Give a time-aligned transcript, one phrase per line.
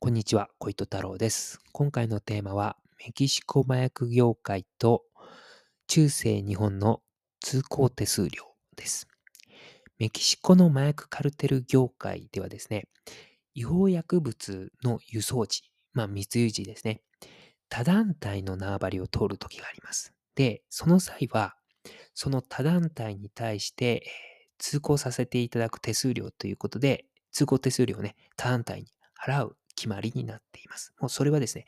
[0.00, 1.58] こんにちは、小糸太郎です。
[1.72, 5.02] 今回のテーマは、メキシコ麻薬業界と
[5.88, 7.02] 中世日本の
[7.40, 8.44] 通行手数料
[8.76, 9.08] です。
[9.98, 12.84] メキシコの麻薬カルテル業界ではですね、
[13.54, 17.02] 違法薬物の輸送時、まあ密輸時ですね、
[17.68, 20.14] 他団体の縄張りを通る時があります。
[20.36, 21.56] で、その際は、
[22.14, 24.06] その他団体に対して、
[24.58, 28.86] 通行させていただく手数料ということで、通行手数料をね、他団体に
[29.20, 30.92] 払う決まりになっています。
[30.98, 31.66] もうそれはですね、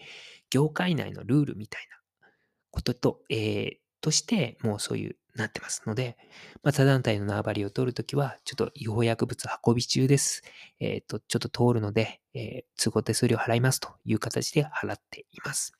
[0.50, 1.86] 業界内のルールみたい
[2.20, 2.28] な
[2.72, 6.16] ことと、えーとして、もうそういう、なってますので、
[6.64, 10.42] まあ、他団体の縄張りを通るときは、ちょっと違法薬物運び中です。
[10.80, 15.72] えっ、と、ちょっと通るので、えー通行手数料払いますという形で払っています。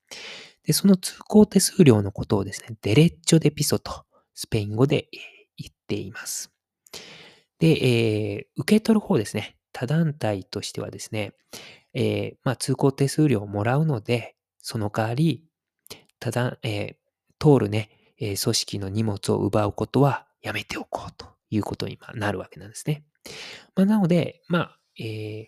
[0.63, 5.09] で、その通行手数料のことをですね、デレッチョデピソとスペイン語で、
[5.57, 6.53] 言っています。
[7.59, 7.69] で、
[8.37, 11.33] えー受け取る方ですね、他団体としてはですね、
[11.95, 15.45] えーまあ、通行手数料をもらうので、その代わり、
[16.19, 16.97] ただ、えー
[17.43, 23.05] 通るね、えー組織の荷物を奪うことはやめておこうということになるわけなんですね。
[23.77, 25.47] まあ、なので、まあ、えー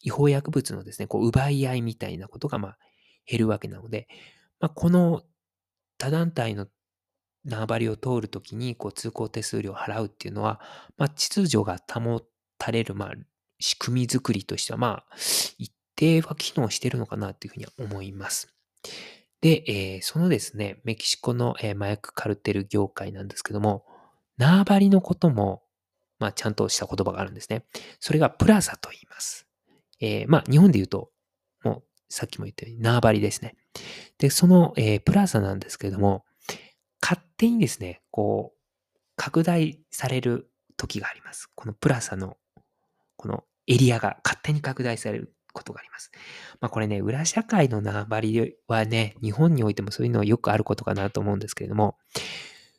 [0.00, 2.78] 違法薬物のですね、こう奪い合いみたいなことがまあ
[3.26, 4.06] 減るわけなので、
[4.60, 5.22] まあ、この
[5.98, 6.68] 他団体の
[7.44, 10.60] 縄張りを通るときにこう通行手数料を払うっていうのは、
[10.96, 12.22] まあ、秩序が保
[12.58, 13.12] たれる、まあ、
[13.58, 15.16] 仕組み作りとしては、まあ、
[15.58, 18.54] 一定は機能してるのかなというふうには思います。
[19.40, 23.84] で、えーそのですね、メキシコの、えー麻薬カルテル業界なんですけども、
[24.36, 25.62] 縄張りのことも、
[26.18, 27.64] まあ、ちゃんとした言葉があるんですね。
[28.00, 29.46] それがプラザと言います。
[30.00, 31.10] えーまあ、日本で言うと、
[31.62, 33.56] もう、さっきも言ったように縄張りですね。
[34.18, 36.24] で、その、えープラザなんですけれども、
[37.00, 38.58] 勝手にですね、こう、
[39.16, 41.50] 拡大される時があります。
[41.54, 42.36] このプラザの、
[43.18, 46.10] このエリアが勝手に拡大されることがあります。
[46.60, 51.98] まあこれね、裏社会の縄張りはね、日本においてもそういうのはよくあることかなと思うんですけれども、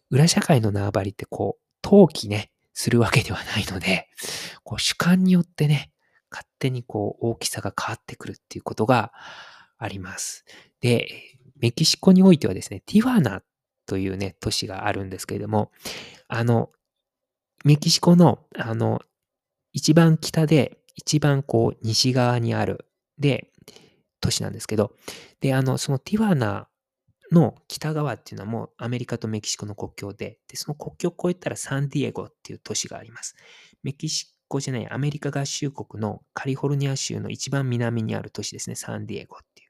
[0.09, 4.07] 裏社会の縄張りってこう、登記ね、するわけではないので、
[4.63, 5.91] こう主観によってね、
[6.31, 9.11] 勝手にこう大きさが変わってくるっていうことが
[9.77, 10.45] あります。
[10.79, 11.07] で、
[11.59, 13.41] メキシコにおいてはですね、ティファナ
[13.85, 15.71] というね、都市があるんですけれども、
[16.27, 16.69] あの、
[17.65, 19.01] メキシコの、あの、
[19.73, 22.85] 一番北で、一番こう、西側にある、
[23.17, 23.51] で、
[24.21, 24.95] 都市なんですけど、
[25.39, 26.67] で、あの、そのティファナ
[27.31, 33.35] の北側っていうのはもうアメリカとメキシコの国境で、で、その国境を越えたらサンディエゴっていう都市があります。
[33.83, 39.69] メキシコじゃない、アメリカ合衆国のカリフォルニア州の一番南にある都市ですね、サンディエゴっていう。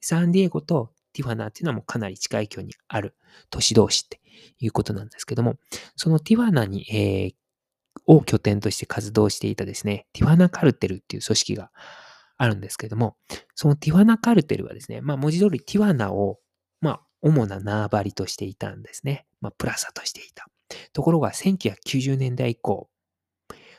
[0.00, 3.16] サンディエゴとティファナっていうのはもうかなり近い距離にある
[3.50, 4.20] 都市同士って
[4.60, 5.56] いうことなんですけども、
[5.96, 7.34] そのティファナに、えー
[8.06, 11.70] を拠点として活動していたですね、ティファナカルテルっていう組織が
[12.36, 13.16] あるんですけれども、
[13.54, 16.38] そのティファナカルテルはですね、まあ文字通りティファナを、
[16.80, 19.26] まあ主な縄張りとしていたんですね。
[19.40, 20.46] まあプラザとしていた。
[20.92, 22.88] ところが1990年代以降、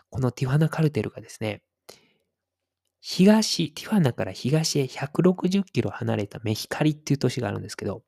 [0.09, 1.61] このティファナカルテルがですね、
[3.01, 8.03] 東、ティファナから東へ160キロ離れたメヒカリっていう都市があるんですけど、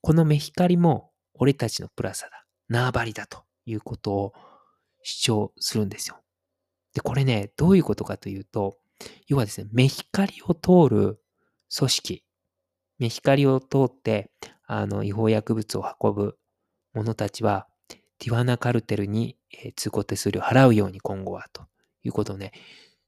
[0.00, 4.32] このメヒカリも俺たちのプラザだ、縄張りだということを
[5.04, 6.20] 主張するんですよ。
[6.94, 8.78] で、これね、どういうことかというと、
[9.28, 11.20] 要はですね、メヒカリを通る
[11.76, 12.24] 組織、
[12.98, 14.30] メヒカリを通って、
[14.66, 16.38] あの、違法薬物を運ぶ
[16.94, 17.68] 者たちは、
[18.18, 21.66] ティファナカルテルに、え通行手数料を払うように今後は、と
[22.02, 22.52] いうことをね、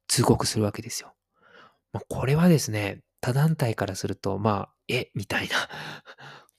[0.09, 1.15] 通告するわけですよ。
[1.93, 5.55] まあ、これはですね、他団体からすると、まあ、え、みたいな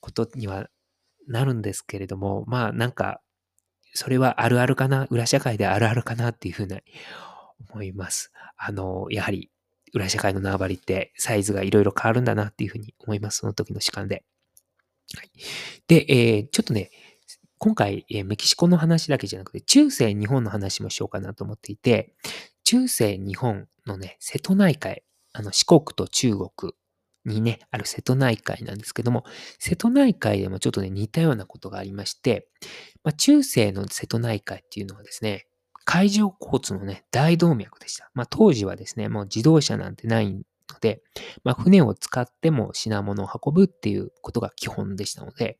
[0.00, 0.68] ことには
[1.28, 3.20] なるんですけれども、まあ、なんか、
[3.94, 6.30] それはあるあるかな、裏社会であるあるかな？
[6.30, 6.80] っていうふうに
[7.70, 8.32] 思います。
[8.56, 9.50] あの、やはり、
[9.94, 13.38] 裏社会の縄張りってサイズがいろいろ変わるんだなっていうふうに思います。
[13.38, 14.22] その時の主観で。
[15.16, 15.30] はい、
[15.86, 16.90] で、えーちょっとね、
[17.56, 22.14] 今回、えーメキシコの話だけじゃなくて、中世日本の話もしようかなと思っていて、
[22.64, 26.74] 中世日本のね、瀬戸内海、あの四国と中国
[27.24, 29.24] にね、ある瀬戸内海なんですけども、
[29.58, 32.48] 瀬戸内海でもちょっとね、似たようなことがありまして、
[33.08, 35.46] まあ、中世の瀬戸内海っていうのはですね、
[35.86, 38.10] 海上交通のね、大動脈でした。
[38.12, 40.42] まあ、当時はですね、もう自動車なんてないの
[40.78, 41.00] で、
[41.42, 45.58] まあ、船を使っても品物を運ぶっていうことが基本でしたので、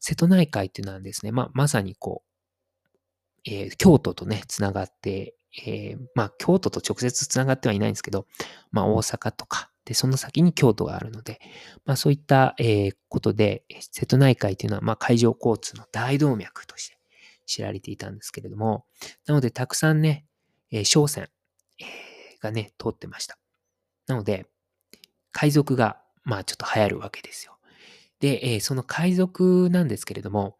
[0.00, 8.26] 瀬戸内海っていうのはですね、まあ、まさにこう、えー京都とね、つながって、えーまあ、京都と直接つながってはいないんですけど、
[8.72, 11.40] まあ、大阪とか、で、その先に京都があるので、
[11.86, 16.98] まあ、そういった、えことで、瀬戸内海っていうのは、まあ、海上交通の大動脈として
[17.46, 18.84] 知られていたんですけれども、
[19.26, 20.26] なので、たくさんね、
[20.70, 21.28] え商船、
[22.40, 23.38] がね、通ってました。
[24.06, 24.46] なので、
[25.32, 27.56] 海賊が、まあちょっと流行るわけですよ。
[28.20, 30.58] で、えその海賊なんですけれども、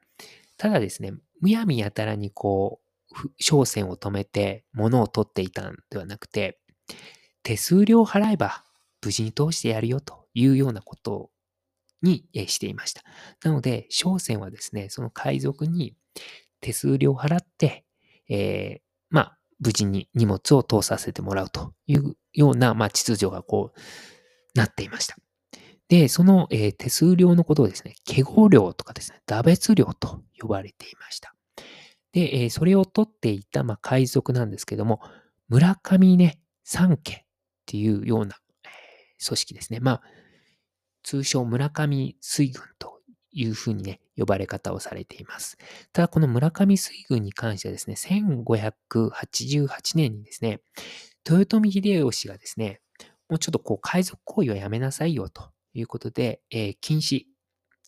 [0.56, 2.81] ただですね、むやみやたらにこ
[3.12, 6.58] う、商船を止めて物を取っていたんではなくて、
[7.43, 8.64] 手数料払えば
[9.05, 11.31] 無事に通してやるよというようなこと
[12.03, 13.03] にしていました。
[13.45, 15.95] なので、商船はですね、その海賊に
[16.61, 17.85] 手数料を払って、
[18.29, 23.81] えーまあ、無事に荷物を通させてもらうというような、まあ、秩序がこう、
[24.59, 25.17] なっていました。
[25.89, 31.35] で、その、えー手数料のことをですね、ケゴ料とかですね、打別料と呼ばれていました。
[32.13, 35.01] で、えーそれを取っていた、まあ、海賊なんですけども、
[35.49, 37.25] 村上ね、三家っ
[37.67, 38.37] ていうような、
[39.25, 39.81] 組織ですね。
[39.81, 40.03] まあ、
[41.03, 43.01] 通称村上水軍と
[43.33, 45.59] いうふうにね、呼ばれ方をされています。
[45.93, 50.61] ただ、この村上水軍に関してはですね、1588年にですね、
[51.29, 52.81] 豊臣秀吉がですね、
[53.29, 57.25] もうちょっとこう海賊行為はやめなさいよということで、えー禁止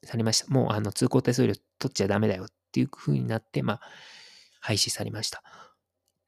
[0.05, 0.47] されました。
[0.53, 3.81] もうあの通行手数料取っちゃダメだよっていう風になって、まあ、
[4.61, 5.43] 廃止されました。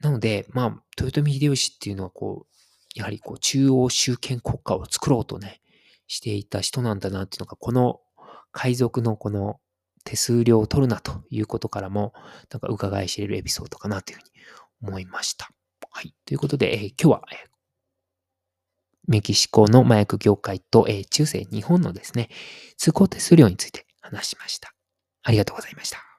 [0.01, 2.57] なので、まあ、豊臣秀吉っていうのはこう、
[2.95, 5.61] やはりこう中央集権国家を作ろうとね、
[6.07, 8.01] していた人なんだなっていうのが、この
[8.53, 9.61] 海賊のこの
[10.05, 12.13] 手数料を取るなということからも、
[12.51, 14.31] なんか伺い知れるエピソードかなというふうに
[14.89, 15.51] 思いました。
[15.91, 16.15] はい。
[16.25, 17.51] ということで、えー今日は、えー
[19.09, 22.29] メキシコの麻薬業界と、えー中世日本のですね、
[22.77, 24.73] 通行手数料について話しました。
[25.23, 26.10] ありがとうございました。